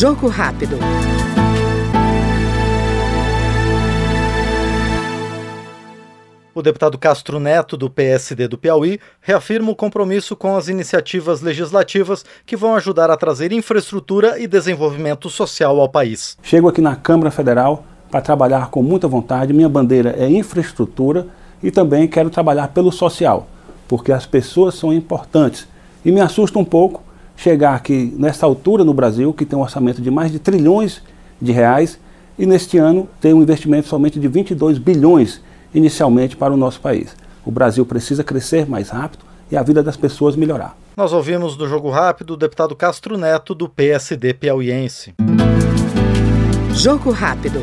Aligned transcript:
Jogo 0.00 0.28
rápido. 0.28 0.78
O 6.54 6.62
deputado 6.62 6.96
Castro 6.96 7.38
Neto, 7.38 7.76
do 7.76 7.90
PSD 7.90 8.48
do 8.48 8.56
Piauí, 8.56 8.98
reafirma 9.20 9.70
o 9.70 9.76
compromisso 9.76 10.34
com 10.34 10.56
as 10.56 10.68
iniciativas 10.68 11.42
legislativas 11.42 12.24
que 12.46 12.56
vão 12.56 12.74
ajudar 12.76 13.10
a 13.10 13.16
trazer 13.18 13.52
infraestrutura 13.52 14.40
e 14.40 14.46
desenvolvimento 14.46 15.28
social 15.28 15.78
ao 15.78 15.86
país. 15.86 16.38
Chego 16.42 16.70
aqui 16.70 16.80
na 16.80 16.96
Câmara 16.96 17.30
Federal 17.30 17.84
para 18.10 18.22
trabalhar 18.22 18.70
com 18.70 18.82
muita 18.82 19.06
vontade. 19.06 19.52
Minha 19.52 19.68
bandeira 19.68 20.14
é 20.18 20.30
infraestrutura 20.30 21.26
e 21.62 21.70
também 21.70 22.08
quero 22.08 22.30
trabalhar 22.30 22.68
pelo 22.68 22.90
social, 22.90 23.46
porque 23.86 24.12
as 24.12 24.24
pessoas 24.24 24.76
são 24.76 24.94
importantes. 24.94 25.68
E 26.02 26.10
me 26.10 26.22
assusta 26.22 26.58
um 26.58 26.64
pouco 26.64 27.09
chegar 27.40 27.74
aqui 27.74 28.14
nessa 28.18 28.44
altura 28.44 28.84
no 28.84 28.92
Brasil, 28.92 29.32
que 29.32 29.46
tem 29.46 29.58
um 29.58 29.62
orçamento 29.62 30.02
de 30.02 30.10
mais 30.10 30.30
de 30.30 30.38
trilhões 30.38 31.00
de 31.40 31.52
reais, 31.52 31.98
e 32.38 32.44
neste 32.44 32.76
ano 32.76 33.08
tem 33.18 33.32
um 33.32 33.40
investimento 33.40 33.88
somente 33.88 34.20
de 34.20 34.28
22 34.28 34.76
bilhões 34.76 35.40
inicialmente 35.74 36.36
para 36.36 36.52
o 36.52 36.56
nosso 36.56 36.80
país. 36.80 37.16
O 37.44 37.50
Brasil 37.50 37.86
precisa 37.86 38.22
crescer 38.22 38.68
mais 38.68 38.90
rápido 38.90 39.24
e 39.50 39.56
a 39.56 39.62
vida 39.62 39.82
das 39.82 39.96
pessoas 39.96 40.36
melhorar. 40.36 40.76
Nós 40.94 41.14
ouvimos 41.14 41.56
do 41.56 41.66
Jogo 41.66 41.88
Rápido 41.88 42.34
o 42.34 42.36
deputado 42.36 42.76
Castro 42.76 43.16
Neto, 43.16 43.54
do 43.54 43.70
PSD 43.70 44.34
piauiense. 44.34 45.14
Jogo 46.74 47.10
rápido. 47.10 47.60